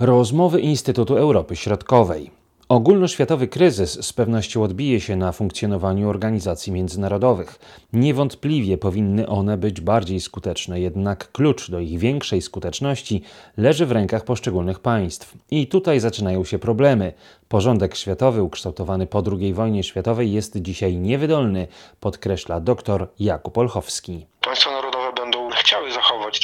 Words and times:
Rozmowy 0.00 0.60
Instytutu 0.60 1.16
Europy 1.16 1.56
Środkowej. 1.56 2.30
Ogólnoświatowy 2.68 3.48
kryzys 3.48 4.06
z 4.06 4.12
pewnością 4.12 4.62
odbije 4.62 5.00
się 5.00 5.16
na 5.16 5.32
funkcjonowaniu 5.32 6.08
organizacji 6.08 6.72
międzynarodowych. 6.72 7.58
Niewątpliwie 7.92 8.78
powinny 8.78 9.28
one 9.28 9.56
być 9.56 9.80
bardziej 9.80 10.20
skuteczne, 10.20 10.80
jednak 10.80 11.32
klucz 11.32 11.70
do 11.70 11.80
ich 11.80 11.98
większej 11.98 12.42
skuteczności 12.42 13.22
leży 13.56 13.86
w 13.86 13.92
rękach 13.92 14.24
poszczególnych 14.24 14.80
państw. 14.80 15.34
I 15.50 15.66
tutaj 15.66 16.00
zaczynają 16.00 16.44
się 16.44 16.58
problemy. 16.58 17.12
Porządek 17.48 17.96
światowy 17.96 18.42
ukształtowany 18.42 19.06
po 19.06 19.22
II 19.32 19.54
wojnie 19.54 19.82
światowej 19.82 20.32
jest 20.32 20.56
dzisiaj 20.56 20.96
niewydolny, 20.96 21.68
podkreśla 22.00 22.60
dr 22.60 23.08
Jakub 23.18 23.58
Olchowski. 23.58 24.26
Państwa 24.40 24.70
narodowe 24.70 25.12
będą 25.12 25.50
chciały 25.50 25.92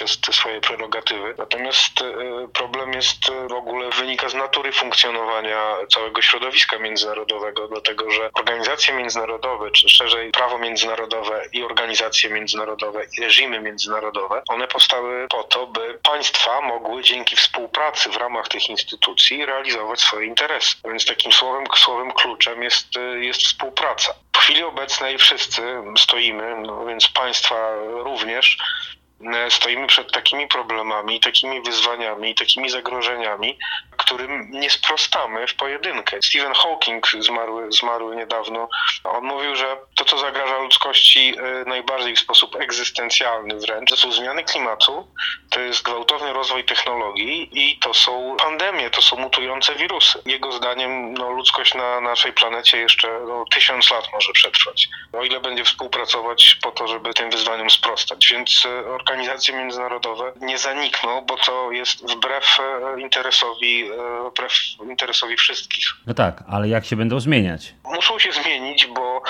te, 0.05 0.33
swoje 0.33 0.61
prerogatywy, 0.61 1.35
natomiast 1.39 2.01
y, 2.01 2.49
problem 2.53 2.93
jest 2.93 3.29
y, 3.29 3.49
w 3.49 3.53
ogóle 3.53 3.91
wynika 3.91 4.29
z 4.29 4.35
natury 4.35 4.73
funkcjonowania 4.73 5.77
całego 5.91 6.23
środowiska 6.23 6.79
międzynarodowego, 6.79 7.69
dlatego 7.69 8.11
że 8.11 8.31
organizacje 8.35 8.95
międzynarodowe, 8.95 9.71
czy 9.71 9.89
szerzej 9.89 10.31
prawo 10.31 10.59
międzynarodowe 10.59 11.45
i 11.53 11.63
organizacje 11.63 12.31
międzynarodowe 12.31 13.05
i 13.19 13.23
reżimy 13.23 13.61
międzynarodowe, 13.61 14.43
one 14.49 14.69
powstały 14.69 15.27
po 15.29 15.45
to, 15.45 15.67
by 15.67 15.99
państwa 16.03 16.61
mogły 16.61 17.03
dzięki 17.03 17.37
współpracy 17.37 18.11
w 18.11 18.17
ramach 18.17 18.49
tych 18.49 18.69
instytucji 18.69 19.47
realizować 19.47 20.01
swoje 20.01 20.27
interesy. 20.27 20.77
Więc 20.85 21.07
takim 21.07 21.33
słowem, 21.33 21.65
słowem 21.77 22.13
kluczem 22.13 22.63
jest, 22.63 22.97
y, 22.97 23.25
jest 23.25 23.43
współpraca. 23.43 24.15
W 24.33 24.39
chwili 24.39 24.63
obecnej 24.63 25.19
wszyscy 25.19 25.63
stoimy, 25.97 26.57
no 26.67 26.87
więc 26.87 27.09
państwa 27.09 27.75
również, 27.85 28.57
e, 28.61 29.02
stoimy 29.49 29.87
przed 29.87 30.13
takimi 30.13 30.49
problemami, 30.49 31.21
takimi 31.21 31.63
wyzwaniami, 31.63 32.35
takimi 32.35 32.71
zagrożeniami, 32.71 33.59
którym 33.97 34.51
nie 34.51 34.71
sprostamy 34.71 35.47
w 35.47 35.55
pojedynkę. 35.55 36.19
Stephen 36.25 36.55
Hawking 36.55 37.07
zmarły, 37.21 37.73
zmarły 37.73 38.17
niedawno. 38.17 38.69
On 39.05 39.25
mówił, 39.25 39.57
że 39.57 39.77
to, 40.05 40.11
co 40.11 40.19
zagraża 40.19 40.59
ludzkości 40.59 41.35
e, 41.39 41.65
najbardziej 41.65 42.17
w 42.17 42.19
sposób 42.19 42.57
egzystencjalny 42.57 43.57
wręcz, 43.59 43.91
to 43.91 43.97
są 43.97 44.13
zmiany 44.13 44.45
klimatu, 44.45 45.07
to 45.51 45.61
jest 45.61 45.83
gwałtowny 45.83 46.33
rozwój 46.33 46.65
technologii 46.65 47.49
i 47.53 47.79
to 47.79 47.95
są 47.95 48.37
pandemie, 48.43 48.91
to 48.91 49.03
są 49.03 49.17
mutujące 49.17 49.75
wirusy. 49.75 50.23
Jego 50.27 50.53
zdaniem 50.53 51.15
no, 51.15 51.31
ludzkość 51.31 51.75
na 51.75 52.01
naszej 52.01 52.33
planecie 52.33 52.79
jeszcze 52.79 53.21
no, 53.27 53.45
tysiąc 53.55 53.91
lat 53.91 54.05
może 54.13 54.33
przetrwać, 54.33 54.89
o 55.13 55.25
ile 55.25 55.41
będzie 55.41 55.65
współpracować 55.65 56.59
po 56.63 56.71
to, 56.71 56.89
żeby 56.89 57.15
tym 57.15 57.31
wyzwaniom 57.31 57.71
sprostać. 57.71 58.29
Więc 58.31 58.67
e, 58.67 58.87
organizacje 58.87 59.57
międzynarodowe 59.57 60.33
nie 60.41 60.59
zanikną, 60.59 61.25
bo 61.27 61.37
to 61.37 61.73
jest 61.73 62.13
wbrew 62.13 62.59
e, 62.61 63.01
interesowi 63.01 63.91
wbrew 64.31 64.53
interesowi 64.91 65.37
wszystkich. 65.37 65.85
No 66.07 66.15
tak, 66.15 66.45
ale 66.49 66.69
jak 66.69 66.85
się 66.85 66.97
będą 66.97 67.21
zmieniać? 67.21 67.75
Muszą 67.85 68.19
się 68.19 68.33
zmienić, 68.33 68.87
bo 68.87 69.23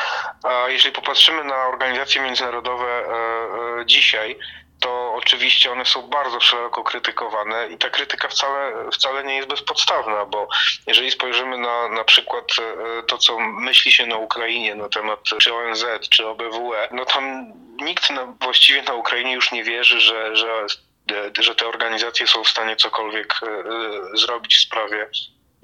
jeżeli 0.69 0.95
popatrzymy 0.95 1.45
na 1.45 1.67
organizacje 1.67 2.23
międzynarodowe 2.23 2.87
e, 2.87 3.81
e, 3.81 3.87
dzisiaj, 3.87 4.39
to 4.81 5.15
oczywiście 5.15 5.73
one 5.73 5.85
są 5.85 6.03
bardzo 6.03 6.41
szeroko 6.41 6.85
krytykowane 6.85 7.69
i 7.69 7.79
ta 7.79 7.91
krytyka 7.91 8.29
wcale, 8.29 8.91
wcale 8.93 9.25
nie 9.25 9.37
jest 9.37 9.49
bezpodstawna, 9.49 10.27
bo 10.27 10.49
jeżeli 10.87 11.11
spojrzymy 11.11 11.59
na 11.59 11.89
na 11.89 12.05
przykład 12.05 12.45
e, 12.59 13.03
to, 13.03 13.19
co 13.19 13.39
myśli 13.39 13.93
się 13.93 14.07
na 14.07 14.17
Ukrainie 14.17 14.75
na 14.75 14.89
temat 14.89 15.21
czy 15.23 15.55
ONZ, 15.55 15.85
czy 16.11 16.27
OBWE, 16.27 16.89
no 16.91 17.05
tam 17.05 17.53
nikt 17.77 18.11
na, 18.11 18.27
właściwie 18.41 18.83
na 18.83 18.95
Ukrainie 18.95 19.33
już 19.33 19.53
nie 19.53 19.65
wierzy, 19.65 20.01
że, 20.01 20.37
że 20.37 20.67
że 21.39 21.55
te 21.55 21.67
organizacje 21.67 22.27
są 22.27 22.45
w 22.45 22.49
stanie 22.49 22.77
cokolwiek 22.77 23.41
zrobić 24.15 24.57
w 24.57 24.63
sprawie 24.63 25.09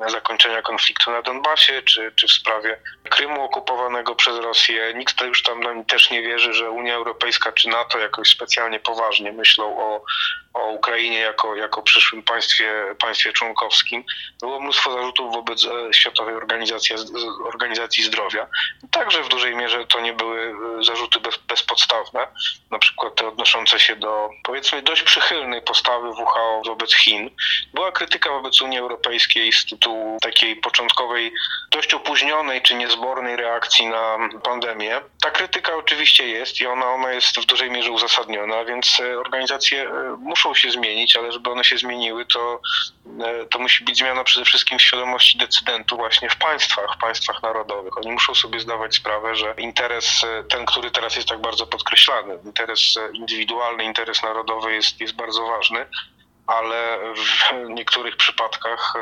zakończenia 0.06 0.62
konfliktu 0.62 1.10
na 1.10 1.22
Donbasie, 1.22 1.82
czy, 1.82 2.12
czy 2.16 2.26
w 2.26 2.32
sprawie 2.32 2.80
Krymu 3.10 3.42
okupowanego 3.42 4.14
przez 4.14 4.38
Rosję. 4.38 4.94
Nikt 4.94 5.20
już 5.20 5.42
tam 5.42 5.84
też 5.84 6.10
nie 6.10 6.22
wierzy, 6.22 6.52
że 6.52 6.70
Unia 6.70 6.94
Europejska 6.94 7.52
czy 7.52 7.68
NATO 7.68 7.98
jakoś 7.98 8.28
specjalnie 8.28 8.80
poważnie 8.80 9.32
myślą 9.32 9.78
o, 9.78 10.02
o 10.54 10.66
Ukrainie 10.66 11.18
jako, 11.18 11.54
jako 11.54 11.82
przyszłym 11.82 12.22
państwie, 12.22 12.94
państwie 12.98 13.32
członkowskim. 13.32 14.04
Było 14.40 14.60
mnóstwo 14.60 14.92
zarzutów 14.92 15.34
wobec 15.34 15.64
e, 15.64 15.94
Światowej 15.94 16.34
Organizacji, 16.34 16.96
Organizacji 17.44 18.04
Zdrowia. 18.04 18.46
Także 18.90 19.22
w 19.22 19.28
dużej 19.28 19.56
mierze 19.56 19.86
to 19.86 20.00
nie 20.00 20.12
były 20.12 20.54
e, 20.80 20.84
zarzuty 20.84 21.20
bez, 21.20 21.36
bezpodstawne, 21.36 22.26
na 22.70 22.78
przykład 22.78 23.14
te 23.14 23.28
odnoszące 23.28 23.80
się 23.80 23.96
do 23.96 24.30
powiedzmy 24.44 24.82
dość 24.82 25.02
przychylnej 25.02 25.62
postawy 25.62 26.08
WHO 26.08 26.62
wobec 26.66 26.94
Chin. 26.94 27.30
Była 27.74 27.92
krytyka 27.92 28.30
wobec 28.30 28.62
Unii 28.62 28.78
Europejskiej 28.78 29.52
z 29.52 29.66
tytułu 29.66 29.87
takiej 30.22 30.56
początkowej, 30.56 31.32
dość 31.70 31.94
opóźnionej 31.94 32.62
czy 32.62 32.74
niezbornej 32.74 33.36
reakcji 33.36 33.86
na 33.86 34.18
pandemię. 34.44 35.00
Ta 35.22 35.30
krytyka 35.30 35.76
oczywiście 35.76 36.28
jest 36.28 36.60
i 36.60 36.66
ona, 36.66 36.86
ona 36.86 37.12
jest 37.12 37.40
w 37.40 37.46
dużej 37.46 37.70
mierze 37.70 37.90
uzasadniona, 37.90 38.64
więc 38.64 39.00
e, 39.00 39.18
organizacje 39.18 39.90
muszą 40.18 40.48
muszą 40.48 40.60
się 40.60 40.70
zmienić, 40.70 41.16
ale 41.16 41.32
żeby 41.32 41.50
one 41.50 41.64
się 41.64 41.78
zmieniły, 41.78 42.26
to, 42.26 42.60
e, 43.24 43.46
to 43.46 43.58
musi 43.58 43.84
być 43.84 43.98
zmiana 43.98 44.24
przede 44.24 44.44
wszystkim 44.44 44.78
w 44.78 44.82
świadomości 44.82 45.38
decydentów 45.38 45.98
właśnie 45.98 46.30
w 46.30 46.36
państwach, 46.36 46.94
w 46.94 47.00
państwach 47.00 47.42
narodowych. 47.42 47.98
Oni 47.98 48.12
muszą 48.12 48.34
sobie 48.34 48.60
zdawać 48.60 48.96
sprawę, 48.96 49.36
że 49.36 49.54
interes, 49.58 50.24
e, 50.24 50.44
ten, 50.44 50.66
który 50.66 50.90
teraz 50.90 51.16
jest 51.16 51.28
tak 51.28 51.40
bardzo 51.40 51.66
podkreślany, 51.66 52.38
interes 52.44 52.96
e, 52.96 53.16
indywidualny, 53.16 53.84
interes 53.84 54.22
narodowy 54.22 54.74
jest, 54.74 55.00
jest 55.00 55.14
bardzo 55.14 55.46
ważny, 55.46 55.86
ale 56.46 56.98
w 57.16 57.68
niektórych 57.68 58.16
przypadkach 58.16 58.94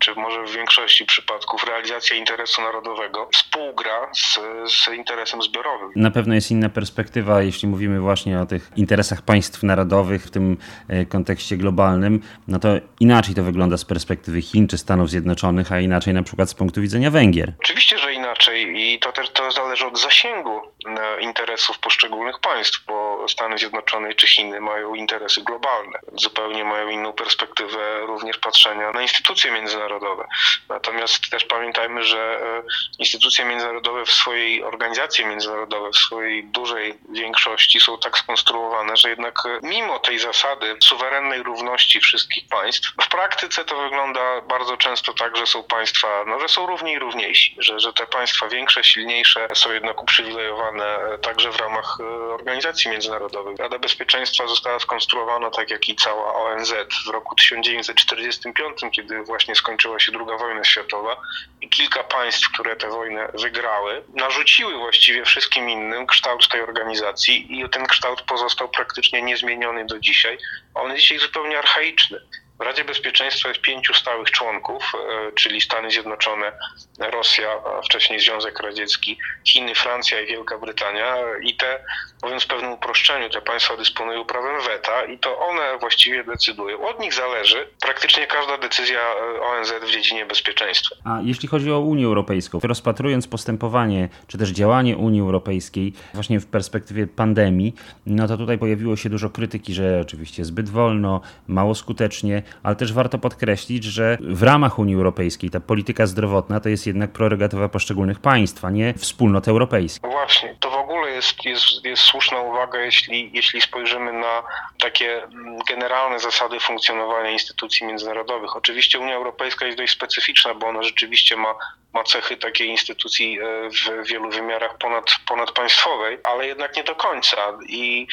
czy 0.00 0.14
może 0.14 0.44
w 0.44 0.52
większości 0.52 1.04
przypadków 1.06 1.64
realizacja 1.64 2.16
interesu 2.16 2.62
narodowego 2.62 3.28
współgra 3.32 4.10
z, 4.14 4.38
z 4.72 4.88
interesem 4.88 5.42
zbiorowym. 5.42 5.92
Na 5.96 6.10
pewno 6.10 6.34
jest 6.34 6.50
inna 6.50 6.68
perspektywa, 6.68 7.42
jeśli 7.42 7.68
mówimy 7.68 8.00
właśnie 8.00 8.40
o 8.40 8.46
tych 8.46 8.70
interesach 8.76 9.22
państw 9.22 9.62
narodowych 9.62 10.24
w 10.24 10.30
tym 10.30 10.56
e, 10.88 11.06
kontekście 11.06 11.56
globalnym, 11.56 12.22
no 12.48 12.58
to 12.58 12.68
inaczej 13.00 13.34
to 13.34 13.42
wygląda 13.42 13.76
z 13.76 13.84
perspektywy 13.84 14.42
Chin 14.42 14.68
czy 14.68 14.78
Stanów 14.78 15.10
Zjednoczonych, 15.10 15.72
a 15.72 15.80
inaczej 15.80 16.14
na 16.14 16.22
przykład 16.22 16.50
z 16.50 16.54
punktu 16.54 16.80
widzenia 16.80 17.10
Węgier. 17.10 17.52
Oczywiście, 17.58 17.98
że 17.98 18.12
inaczej 18.14 18.74
i 18.76 18.98
to 18.98 19.12
też 19.12 19.30
to 19.30 19.50
zależy 19.50 19.86
od 19.86 20.00
zasięgu 20.00 20.60
e, 20.86 21.20
interesów 21.20 21.78
poszczególnych 21.78 22.40
państw, 22.40 22.84
bo 22.86 23.09
Stany 23.30 23.58
Zjednoczone 23.58 24.14
czy 24.14 24.26
Chiny 24.26 24.60
mają 24.60 24.94
interesy 24.94 25.42
globalne, 25.42 25.98
zupełnie 26.12 26.64
mają 26.64 26.88
inną 26.88 27.12
perspektywę 27.12 28.00
również 28.06 28.38
patrzenia 28.38 28.92
na 28.92 29.02
instytucje 29.02 29.50
międzynarodowe. 29.50 30.28
Natomiast 30.68 31.30
też 31.30 31.44
pamiętajmy, 31.44 32.04
że 32.04 32.40
e, 32.42 32.62
instytucje 32.98 33.44
międzynarodowe 33.44 34.04
w 34.04 34.10
swojej 34.10 34.64
organizacji 34.64 35.26
międzynarodowe, 35.26 35.90
w 35.90 35.96
swojej 35.96 36.44
dużej 36.44 36.98
większości 37.08 37.80
są 37.80 37.98
tak 37.98 38.18
skonstruowane, 38.18 38.96
że 38.96 39.10
jednak 39.10 39.34
e, 39.46 39.58
mimo 39.62 39.98
tej 39.98 40.18
zasady 40.18 40.76
suwerennej 40.84 41.42
równości 41.42 42.00
wszystkich 42.00 42.48
państw, 42.48 42.92
w 43.02 43.08
praktyce 43.08 43.64
to 43.64 43.82
wygląda 43.82 44.40
bardzo 44.40 44.76
często 44.76 45.12
tak, 45.12 45.36
że 45.36 45.46
są 45.46 45.62
państwa, 45.62 46.24
no, 46.26 46.40
że 46.40 46.48
są 46.48 46.66
równi 46.66 46.92
i 46.92 46.98
równiejsi, 46.98 47.56
że, 47.58 47.80
że 47.80 47.92
te 47.92 48.06
państwa 48.06 48.48
większe, 48.48 48.84
silniejsze 48.84 49.48
są 49.54 49.72
jednak 49.72 50.02
uprzywilejowane 50.02 50.84
e, 50.84 51.18
także 51.18 51.52
w 51.52 51.56
ramach 51.56 51.98
organizacji 52.32 52.90
międzynarodowych. 53.20 53.58
Rada 53.58 53.78
Bezpieczeństwa 53.78 54.46
została 54.46 54.78
skonstruowana 54.80 55.50
tak 55.50 55.70
jak 55.70 55.88
i 55.88 55.96
cała 55.96 56.34
ONZ 56.34 56.74
w 57.06 57.08
roku 57.08 57.34
1945, 57.34 58.80
kiedy 58.92 59.22
właśnie 59.22 59.54
skończyła 59.54 60.00
się 60.00 60.12
II 60.12 60.38
wojna 60.38 60.64
światowa 60.64 61.16
i 61.60 61.68
kilka 61.68 62.04
państw, 62.04 62.52
które 62.52 62.76
tę 62.76 62.90
wojnę 62.90 63.32
wygrały, 63.34 64.02
narzuciły 64.14 64.78
właściwie 64.78 65.24
wszystkim 65.24 65.70
innym 65.70 66.06
kształt 66.06 66.48
tej 66.48 66.62
organizacji 66.62 67.60
i 67.60 67.68
ten 67.68 67.86
kształt 67.86 68.22
pozostał 68.22 68.68
praktycznie 68.68 69.22
niezmieniony 69.22 69.86
do 69.86 69.98
dzisiaj. 69.98 70.38
On 70.74 70.90
jest 70.90 71.02
dzisiaj 71.02 71.18
zupełnie 71.18 71.58
archaiczny. 71.58 72.20
W 72.60 72.62
Radzie 72.62 72.84
Bezpieczeństwa 72.84 73.48
jest 73.48 73.60
pięciu 73.60 73.94
stałych 73.94 74.30
członków, 74.30 74.92
e, 74.94 75.32
czyli 75.32 75.60
Stany 75.60 75.90
Zjednoczone, 75.90 76.52
Rosja, 76.98 77.48
wcześniej 77.84 78.20
Związek 78.20 78.60
Radziecki, 78.60 79.18
Chiny, 79.44 79.74
Francja 79.74 80.20
i 80.20 80.26
Wielka 80.26 80.58
Brytania. 80.58 81.16
I 81.42 81.56
te, 81.56 81.84
mówiąc 82.22 82.44
w 82.44 82.46
pewnym 82.46 82.72
uproszczeniu, 82.72 83.30
te 83.30 83.40
państwa 83.40 83.76
dysponują 83.76 84.24
prawem 84.24 84.60
weta 84.60 85.04
i 85.04 85.18
to 85.18 85.38
one 85.38 85.78
właściwie 85.80 86.24
decydują. 86.24 86.88
Od 86.88 87.00
nich 87.00 87.14
zależy 87.14 87.68
praktycznie 87.80 88.26
każda 88.26 88.58
decyzja 88.58 89.00
e, 89.00 89.42
ONZ 89.42 89.72
w 89.82 89.90
dziedzinie 89.90 90.26
bezpieczeństwa. 90.26 90.96
A 91.04 91.18
jeśli 91.22 91.48
chodzi 91.48 91.72
o 91.72 91.78
Unię 91.78 92.06
Europejską, 92.06 92.60
rozpatrując 92.62 93.26
postępowanie 93.26 94.08
czy 94.26 94.38
też 94.38 94.50
działanie 94.50 94.96
Unii 94.96 95.20
Europejskiej 95.20 95.92
właśnie 96.14 96.40
w 96.40 96.46
perspektywie 96.46 97.06
pandemii, 97.06 97.74
no 98.06 98.28
to 98.28 98.36
tutaj 98.36 98.58
pojawiło 98.58 98.96
się 98.96 99.10
dużo 99.10 99.30
krytyki, 99.30 99.74
że 99.74 100.00
oczywiście 100.00 100.44
zbyt 100.44 100.68
wolno, 100.68 101.20
mało 101.48 101.74
skutecznie. 101.74 102.42
Ale 102.62 102.76
też 102.76 102.92
warto 102.92 103.18
podkreślić, 103.18 103.84
że 103.84 104.18
w 104.20 104.42
ramach 104.42 104.78
Unii 104.78 104.94
Europejskiej 104.94 105.50
ta 105.50 105.60
polityka 105.60 106.06
zdrowotna 106.06 106.60
to 106.60 106.68
jest 106.68 106.86
jednak 106.86 107.12
prerogatywa 107.12 107.68
poszczególnych 107.68 108.18
państw, 108.18 108.64
a 108.64 108.70
nie 108.70 108.94
wspólnot 108.94 109.48
europejskich. 109.48 110.02
No 110.02 110.10
właśnie, 110.10 110.56
to 110.60 110.70
w 110.70 110.74
ogóle 110.74 111.10
jest, 111.10 111.44
jest, 111.44 111.84
jest 111.84 112.02
słuszna 112.02 112.40
uwaga, 112.40 112.80
jeśli, 112.80 113.30
jeśli 113.34 113.60
spojrzymy 113.60 114.12
na 114.12 114.42
takie 114.80 115.22
mm, 115.24 115.58
generalne 115.68 116.18
zasady 116.18 116.60
funkcjonowania 116.60 117.30
instytucji 117.30 117.86
międzynarodowych. 117.86 118.56
Oczywiście 118.56 118.98
Unia 118.98 119.14
Europejska 119.14 119.66
jest 119.66 119.78
dość 119.78 119.92
specyficzna, 119.92 120.54
bo 120.54 120.66
ona 120.66 120.82
rzeczywiście 120.82 121.36
ma, 121.36 121.54
ma 121.92 122.04
cechy 122.04 122.36
takiej 122.36 122.68
instytucji 122.68 123.38
e, 123.40 123.70
w 123.70 124.08
wielu 124.08 124.30
wymiarach 124.30 124.78
ponad, 124.78 125.04
ponadpaństwowej, 125.28 126.18
ale 126.24 126.46
jednak 126.46 126.76
nie 126.76 126.84
do 126.84 126.94
końca. 126.94 127.36
I 127.68 128.06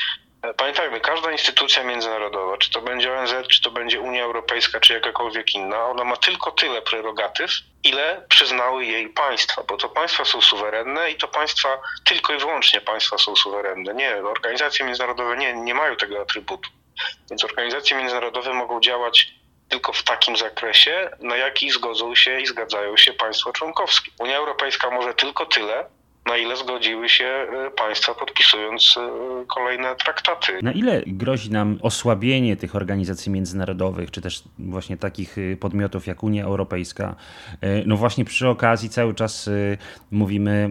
Pamiętajmy, 0.58 1.00
każda 1.00 1.32
instytucja 1.32 1.84
międzynarodowa, 1.84 2.58
czy 2.58 2.72
to 2.72 2.82
będzie 2.82 3.14
ONZ, 3.14 3.34
czy 3.50 3.62
to 3.62 3.72
będzie 3.72 4.02
Unia 4.02 4.24
Europejska, 4.24 4.80
czy 4.80 4.94
jakakolwiek 4.94 5.56
inna, 5.56 5.86
ona 5.86 6.04
ma 6.04 6.18
tylko 6.18 6.52
tyle 6.52 6.82
prerogatyw, 6.82 7.52
ile 7.84 8.26
przyznały 8.30 8.86
jej 8.86 9.10
państwa, 9.10 9.64
bo 9.64 9.78
to 9.78 9.90
państwa 9.90 10.26
są 10.26 10.42
suwerenne 10.42 11.12
i 11.12 11.16
to 11.16 11.28
państwa, 11.28 11.82
tylko 12.06 12.34
i 12.34 12.38
wyłącznie 12.38 12.82
państwa 12.82 13.18
są 13.18 13.36
suwerenne. 13.36 13.94
Nie, 13.94 14.16
organizacje 14.16 14.86
międzynarodowe 14.86 15.38
nie, 15.38 15.54
nie 15.54 15.74
mają 15.74 15.96
tego 15.96 16.22
atrybutu. 16.22 16.70
Więc 17.30 17.44
organizacje 17.44 17.98
międzynarodowe 17.98 18.54
mogą 18.54 18.80
działać 18.80 19.34
tylko 19.70 19.94
w 19.94 20.04
takim 20.04 20.38
zakresie, 20.38 21.10
na 21.20 21.38
jaki 21.38 21.72
zgodzą 21.72 22.16
się 22.16 22.40
i 22.40 22.46
zgadzają 22.46 22.98
się 22.98 23.14
państwa 23.14 23.52
członkowskie. 23.52 24.12
Unia 24.20 24.38
Europejska 24.38 24.92
może 24.92 25.14
tylko 25.14 25.46
tyle, 25.46 25.90
na 26.28 26.38
ile 26.38 26.58
zgodziły 26.58 27.10
się 27.10 27.26
e, 27.26 27.72
państwa 27.72 28.14
podpisując 28.14 28.96
e, 28.98 29.10
kolejne 29.46 29.96
traktaty. 29.96 30.60
Na 30.62 30.72
ile 30.72 31.02
grozi 31.08 31.52
nam 31.52 31.80
osłabienie 31.82 32.56
tych 32.56 32.76
organizacji 32.76 33.32
międzynarodowych, 33.32 34.12
czy 34.12 34.22
też 34.22 34.44
właśnie 34.60 34.98
takich 34.98 35.38
e, 35.38 35.58
podmiotów 35.58 36.08
jak 36.08 36.24
Unia 36.24 36.46
Europejska? 36.46 37.16
No 37.86 37.98
właśnie 37.98 38.26
przy 38.26 38.48
okazji 38.48 38.90
cały 38.90 39.14
czas 39.14 39.50
mówimy 40.12 40.70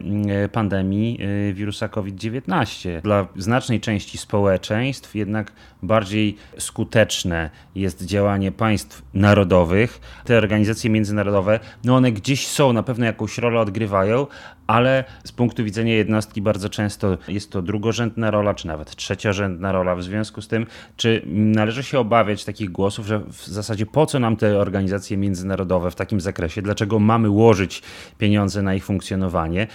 pandemii 0.53 1.19
wirusa 1.53 1.89
COVID-19. 1.89 3.01
Dla 3.01 3.27
znacznej 3.37 3.81
części 3.81 4.19
społeczeństw 4.19 5.15
jednak 5.15 5.53
bardziej 5.83 6.37
skuteczne 6.59 7.51
jest 7.75 8.05
działanie 8.05 8.53
państw 8.53 9.03
narodowych. 9.15 10.01
Te 10.25 10.39
organizacje 10.39 10.91
międzynarodowe, 10.91 11.61
no 11.85 11.97
one 11.97 12.13
gdzieś 12.13 12.47
są, 12.47 12.73
na 12.73 12.83
pewno 12.83 13.07
jakąś 13.07 13.39
rolę 13.39 13.61
odgrywają, 13.61 14.27
ale 14.67 15.05
z 15.25 15.33
punktu 15.33 15.65
widzenia 15.65 15.95
jednostki 15.95 16.43
bardzo 16.43 16.69
często 16.69 17.19
jest 17.29 17.53
to 17.53 17.63
drugorzędna 17.63 18.31
rola, 18.31 18.55
czy 18.55 18.67
nawet 18.67 18.97
trzeciorzędna 18.97 19.73
rola. 19.73 19.95
W 19.95 20.03
związku 20.03 20.43
z 20.43 20.49
tym, 20.49 20.67
czy 20.97 21.23
należy 21.27 21.83
się 21.83 21.99
obawiać 21.99 22.45
takich 22.45 22.71
głosów, 22.71 23.07
że 23.07 23.19
w 23.19 23.47
zasadzie 23.47 23.87
po 23.87 24.07
co 24.07 24.19
nam 24.19 24.37
te 24.37 24.59
organizacje 24.59 25.17
międzynarodowe 25.17 25.91
w 25.91 25.95
takim 25.95 26.21
zakresie, 26.21 26.63
dlaczego 26.63 26.99
mamy 26.99 27.31
łożyć 27.31 27.83
pieniądze 28.19 28.63
na 28.63 28.75
ich 28.75 28.85
funkcjonowanie? 28.85 29.67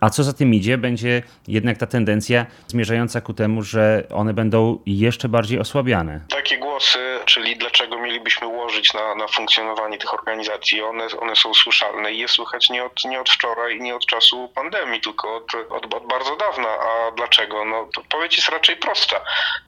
A 0.00 0.10
co 0.10 0.24
za 0.24 0.32
tym 0.32 0.54
idzie, 0.54 0.78
będzie 0.78 1.22
jednak 1.48 1.78
ta 1.78 1.86
tendencja 1.86 2.46
zmierzająca 2.66 3.20
ku 3.20 3.34
temu, 3.34 3.62
że 3.62 4.02
one 4.10 4.34
będą 4.34 4.78
jeszcze 4.86 5.28
bardziej 5.28 5.58
osłabiane. 5.58 6.20
Takie 6.28 6.58
głosy, 6.58 6.98
czyli 7.24 7.56
dlaczego 7.56 8.02
mielibyśmy 8.02 8.43
łożyć 8.74 8.94
na, 8.94 9.14
na 9.14 9.28
funkcjonowanie 9.28 9.98
tych 9.98 10.14
organizacji, 10.14 10.82
one, 10.82 11.06
one 11.20 11.36
są 11.36 11.54
słyszalne 11.54 12.12
i 12.12 12.18
je 12.18 12.28
słychać 12.28 12.70
nie 12.70 12.84
od, 12.84 13.04
nie 13.04 13.20
od 13.20 13.30
wczoraj 13.30 13.76
i 13.76 13.80
nie 13.80 13.96
od 13.96 14.06
czasu 14.06 14.48
pandemii, 14.54 15.00
tylko 15.00 15.36
od, 15.36 15.54
od, 15.70 15.94
od 15.94 16.06
bardzo 16.06 16.36
dawna. 16.36 16.68
A 16.68 17.10
dlaczego? 17.10 17.64
No, 17.64 17.88
odpowiedź 17.98 18.36
jest 18.36 18.48
raczej 18.48 18.76
prosta. 18.76 19.20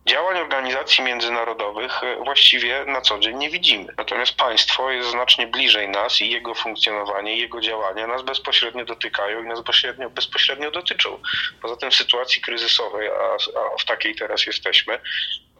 Działań 0.06 0.38
organizacji 0.38 1.04
międzynarodowych 1.04 2.02
e, 2.02 2.16
właściwie 2.24 2.84
na 2.86 3.00
co 3.00 3.18
dzień 3.18 3.36
nie 3.36 3.50
widzimy. 3.50 3.94
Natomiast 3.98 4.34
państwo 4.34 4.90
jest 4.90 5.10
znacznie 5.10 5.46
bliżej 5.46 5.88
nas 5.88 6.20
i 6.20 6.30
jego 6.30 6.54
funkcjonowanie, 6.54 7.36
jego 7.36 7.60
działania 7.60 8.06
nas 8.06 8.22
bezpośrednio 8.22 8.84
dotykają 8.84 9.42
i 9.42 9.46
nas 9.46 9.58
bezpośrednio, 9.58 10.10
bezpośrednio 10.10 10.70
dotyczą. 10.70 11.20
Poza 11.62 11.76
tym 11.76 11.90
w 11.90 11.94
sytuacji 11.94 12.42
kryzysowej, 12.42 13.08
a, 13.08 13.36
a 13.74 13.78
w 13.78 13.84
takiej 13.84 14.14
teraz 14.14 14.46
jesteśmy, 14.46 15.00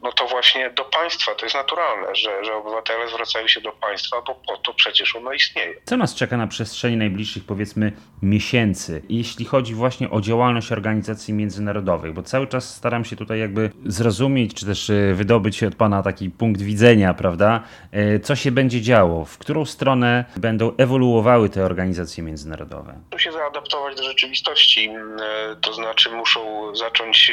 no 0.02 0.12
to 0.12 0.26
właśnie 0.26 0.70
do 0.70 0.84
państwa. 0.84 1.34
To 1.34 1.46
jest 1.46 1.54
naturalne, 1.54 2.14
że, 2.14 2.44
że 2.44 2.54
obywatele 2.54 3.08
zwracają 3.08 3.48
się 3.48 3.60
do 3.60 3.72
państwa, 3.72 4.22
bo 4.26 4.34
po 4.34 4.56
to 4.56 4.74
przecież 4.74 5.16
ono 5.16 5.32
istnieje. 5.32 5.74
Co 5.84 5.96
nas 5.96 6.14
czeka 6.14 6.36
na 6.36 6.46
przestrzeni 6.46 6.96
najbliższych, 6.96 7.44
powiedzmy, 7.46 7.92
miesięcy, 8.22 9.02
jeśli 9.08 9.44
chodzi 9.44 9.74
właśnie 9.74 10.10
o 10.10 10.20
działalność 10.20 10.72
organizacji 10.72 11.34
międzynarodowych? 11.34 12.12
Bo 12.12 12.22
cały 12.22 12.46
czas 12.46 12.74
staram 12.74 13.04
się 13.04 13.16
tutaj 13.16 13.38
jakby 13.38 13.70
zrozumieć, 13.86 14.54
czy 14.54 14.66
też 14.66 14.90
e, 14.90 15.14
wydobyć 15.14 15.62
od 15.62 15.74
Pana 15.74 16.02
taki 16.02 16.30
punkt 16.30 16.62
widzenia, 16.62 17.14
prawda? 17.14 17.62
E, 17.92 18.20
co 18.20 18.36
się 18.36 18.50
będzie 18.50 18.80
działo? 18.80 19.24
W 19.24 19.38
którą 19.38 19.64
stronę 19.64 20.24
będą 20.36 20.72
ewoluowały 20.76 21.48
te 21.48 21.64
organizacje 21.64 22.22
międzynarodowe? 22.22 22.94
Muszą 23.12 23.24
się 23.24 23.32
zaadaptować 23.32 23.96
do 23.96 24.02
rzeczywistości, 24.02 24.88
e, 24.88 25.56
to 25.60 25.72
znaczy 25.72 26.10
muszą 26.10 26.74
zacząć 26.76 27.32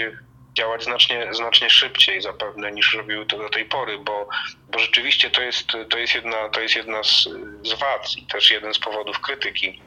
działać 0.53 0.83
znacznie, 0.83 1.27
znacznie 1.33 1.69
szybciej 1.69 2.21
zapewne 2.21 2.71
niż 2.71 2.93
robiły 2.93 3.25
to 3.25 3.37
do 3.37 3.49
tej 3.49 3.65
pory, 3.65 3.97
bo, 3.97 4.27
bo 4.69 4.79
rzeczywiście 4.79 5.29
to 5.29 5.41
jest, 5.41 5.67
to 5.89 5.97
jest 5.97 6.15
jedna, 6.15 6.49
to 6.49 6.61
jest 6.61 6.75
jedna 6.75 7.03
z, 7.03 7.29
z 7.63 7.73
wad 7.79 8.17
i 8.17 8.27
też 8.27 8.51
jeden 8.51 8.73
z 8.73 8.79
powodów 8.79 9.19
krytyki. 9.19 9.81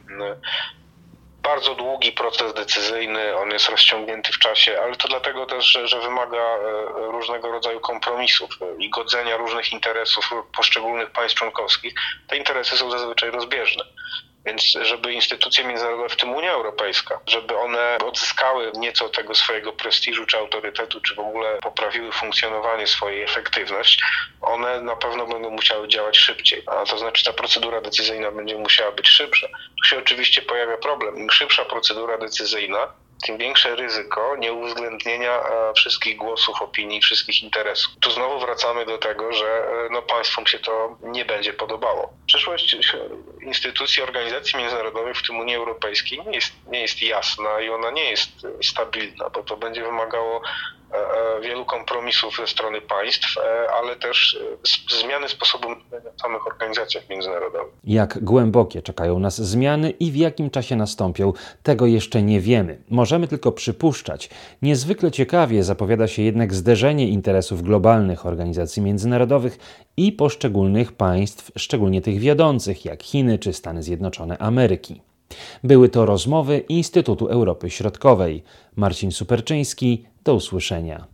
Bardzo 1.43 1.75
długi 1.75 2.13
proces 2.13 2.55
decyzyjny, 2.55 3.37
on 3.37 3.51
jest 3.51 3.69
rozciągnięty 3.69 4.33
w 4.33 4.39
czasie, 4.39 4.81
ale 4.83 4.97
to 4.97 5.09
dlatego 5.09 5.47
też, 5.47 5.65
że, 5.65 5.89
że 5.89 6.01
wymaga 6.01 6.37
e, 6.37 6.61
różnego 7.13 7.51
rodzaju 7.51 7.81
kompromisów 7.81 8.51
i 8.79 8.91
godzenia 8.91 9.37
różnych 9.37 9.73
interesów 9.73 10.31
poszczególnych 10.57 11.11
państw 11.11 11.39
członkowskich. 11.39 11.95
Te 12.29 12.37
interesy 12.37 12.77
są 12.77 12.91
zazwyczaj 12.91 13.31
rozbieżne. 13.31 13.85
Więc 14.47 14.63
żeby 14.63 15.13
instytucje 15.13 15.65
międzynarodowe, 15.65 16.09
w 16.09 16.17
tym 16.17 16.35
Unia 16.35 16.53
Europejska, 16.53 17.21
żeby 17.27 17.57
one 17.57 17.99
odzyskały 18.05 18.73
nieco 18.75 19.09
tego 19.09 19.35
swojego 19.35 19.73
prestiżu 19.73 20.27
czy 20.27 20.39
autorytetu, 20.39 21.01
czy 21.01 21.15
w 21.15 21.19
ogóle 21.19 21.59
poprawiły 21.63 22.13
funkcjonowanie, 22.13 22.87
swojej 22.87 23.23
efektywność, 23.23 24.03
one 24.41 24.81
na 24.81 24.97
pewno 24.97 25.27
będą 25.27 25.51
musiały 25.51 25.89
działać 25.89 26.19
szybciej. 26.19 26.63
A 26.67 26.85
to 26.85 26.99
znaczy 26.99 27.25
ta 27.25 27.33
procedura 27.33 27.81
decyzyjna 27.81 28.31
będzie 28.31 28.59
musiała 28.59 28.93
być 28.93 29.09
szybsza. 29.09 29.49
Tu 29.83 29.89
się 29.89 29.99
oczywiście 29.99 30.43
pojawia 30.43 30.77
problem. 30.77 31.17
Im 31.17 31.31
szybsza 31.31 31.65
procedura 31.65 32.19
decyzyjna, 32.19 32.93
tym 33.27 33.39
większe 33.39 33.77
ryzyko 33.77 34.37
nieuwzględnienia 34.37 35.41
e, 35.41 35.73
wszystkich 35.75 36.17
głosów, 36.17 36.63
opinii, 36.63 37.01
wszystkich 37.01 37.43
interesów. 37.43 37.95
Tu 38.01 38.11
znowu 38.11 38.41
wracamy 38.41 38.87
do 38.87 38.99
tego, 38.99 39.33
że 39.33 39.47
e, 39.47 39.89
no, 39.91 40.03
państwom 40.03 40.47
się 40.47 40.59
to 40.59 40.97
nie 41.03 41.25
będzie 41.25 41.53
podobało. 41.53 42.13
Przyszłość 42.27 42.77
instytucji, 43.43 44.03
organizacji 44.03 44.59
międzynarodowych, 44.59 45.17
w 45.17 45.27
tym 45.27 45.41
Unii 45.41 45.55
Europejskiej, 45.55 46.23
nie 46.27 46.35
jest, 46.35 46.53
nie 46.67 46.81
jest 46.81 47.03
jasna 47.03 47.61
i 47.61 47.69
ona 47.69 47.91
nie 47.91 48.11
jest 48.11 48.31
stabilna, 48.63 49.31
bo 49.31 49.43
to 49.43 49.57
będzie 49.57 49.83
wymagało 49.83 50.43
E, 50.93 51.39
e, 51.39 51.41
wielu 51.41 51.65
kompromisów 51.65 52.37
ze 52.37 52.47
strony 52.47 52.81
państw, 52.81 53.39
e, 53.39 53.71
ale 53.71 53.97
też 53.97 54.39
zmiany 55.03 55.29
sposobu 55.29 55.69
myślenia 55.69 56.11
w 56.19 56.21
samych 56.21 56.47
organizacjach 56.47 57.09
międzynarodowych. 57.09 57.75
Jak 57.85 58.25
głębokie 58.25 58.83
czekają 58.83 59.19
nas 59.19 59.43
zmiany 59.43 59.91
i 59.91 60.13
w 60.13 60.17
jakim 60.17 60.51
czasie 60.51 60.77
nastąpią, 60.77 61.33
tego 61.63 61.87
jeszcze 61.87 62.23
nie 62.23 62.41
wiemy. 62.41 62.79
Możemy 63.17 63.29
tylko 63.29 63.53
przypuszczać. 63.53 64.31
Niezwykle 64.63 65.11
ciekawie 65.11 65.65
zapowiada 65.65 66.07
się 66.07 66.23
jednak 66.23 66.55
zderzenie 66.55 67.09
interesów 67.09 67.63
globalnych 67.63 68.27
organizacji 68.27 68.83
międzynarodowych 68.83 69.59
i 69.97 70.13
poszczególnych 70.13 70.93
państw, 70.93 71.53
szczególnie 71.57 72.03
tych 72.03 72.19
wiodących, 72.19 72.85
jak 72.85 73.03
Chiny 73.03 73.39
czy 73.39 73.53
Stany 73.53 73.83
Zjednoczone 73.83 74.39
Ameryki. 74.39 75.01
Były 75.65 75.89
to 75.89 76.07
rozmowy 76.07 76.59
Instytutu 76.59 77.27
Europy 77.27 77.71
Środkowej. 77.71 78.43
Marcin 78.77 79.13
Superczyński, 79.13 80.05
do 80.25 80.35
usłyszenia. 80.35 81.05